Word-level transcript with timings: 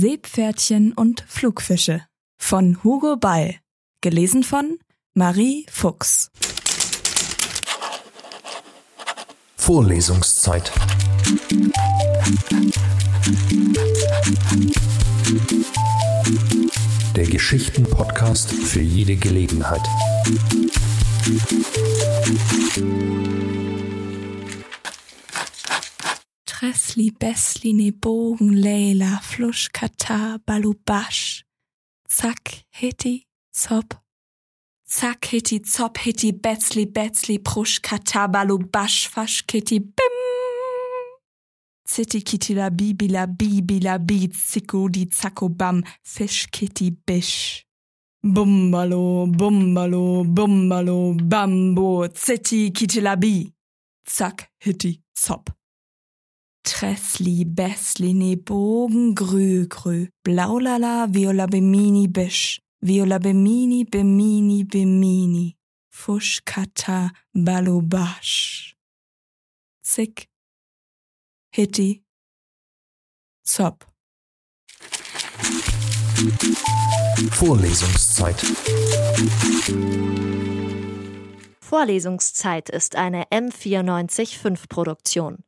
Seepferdchen 0.00 0.92
und 0.92 1.24
Flugfische 1.26 2.02
von 2.36 2.84
Hugo 2.84 3.16
Ball. 3.16 3.56
Gelesen 4.00 4.44
von 4.44 4.78
Marie 5.12 5.66
Fuchs. 5.72 6.30
Vorlesungszeit. 9.56 10.70
Der 17.16 17.26
Geschichten-Podcast 17.26 18.52
für 18.52 18.80
jede 18.80 19.16
Gelegenheit. 19.16 19.82
Tressli, 26.58 27.12
Bessli, 27.12 27.72
ne 27.72 27.92
Bogen, 27.92 28.52
Leila, 28.52 29.20
Flusch, 29.22 29.70
Katar, 29.72 30.40
Balubasch. 30.44 31.44
Zack, 32.10 32.64
Hitti, 32.72 33.28
Zop. 33.54 34.02
Zack, 34.84 35.26
Hitti, 35.26 35.62
Zop, 35.64 35.98
Hitti, 35.98 36.32
Betzli, 36.32 36.86
Betzli, 36.86 37.38
Prusch, 37.38 37.80
Katar, 37.80 38.28
Balubasch, 38.28 39.08
Fasch, 39.08 39.46
Kitti, 39.46 39.78
Bim. 39.78 40.16
Zitti, 41.86 42.22
Kitti, 42.22 42.54
la 42.54 42.70
Bibi, 42.70 43.06
la 43.06 43.26
Bibi, 43.26 43.78
la 43.78 43.98
Bi, 43.98 44.28
Zicko, 44.32 44.88
di 44.88 45.08
Zacko, 45.08 45.48
Bam, 45.50 45.84
Fisch, 46.02 46.50
Kitti, 46.50 46.90
Bisch. 46.90 47.66
Bumbalo, 48.20 49.28
Bumbalo, 49.28 50.24
Bumbalo, 50.24 51.14
Bambo, 51.22 52.08
Zitti, 52.08 52.72
Kitti, 52.72 53.00
la 53.00 53.14
Bi. 53.14 53.48
Zack, 54.04 54.50
Hitti, 54.58 55.00
Zop. 55.16 55.57
Tressli, 56.68 57.46
Bessli, 57.46 58.12
ne 58.12 58.36
Bogen, 58.36 59.14
Grü, 59.14 59.66
Grü, 59.68 60.08
Blaulala, 60.22 61.06
Viola 61.08 61.46
Bemini, 61.46 62.08
Bisch, 62.08 62.60
Viola 62.82 63.18
Bemini, 63.18 63.86
Bemini, 63.86 64.64
Bemini, 64.64 65.56
Fusch, 65.90 66.44
Kata, 66.44 67.10
Balubasch. 67.32 68.74
Zick, 69.82 70.28
Hitti, 71.54 72.04
Zop. 73.46 73.86
Vorlesungszeit. 77.30 78.36
Vorlesungszeit 81.60 82.68
ist 82.68 82.94
eine 82.94 83.24
M945 83.30 84.68
Produktion. 84.68 85.47